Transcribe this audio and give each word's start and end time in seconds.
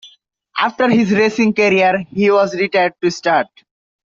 After 0.57 0.89
his 0.89 1.11
racing 1.11 1.53
career, 1.53 1.99
he 2.09 2.31
was 2.31 2.55
retired 2.55 2.95
to 3.03 3.11
stud. 3.11 3.45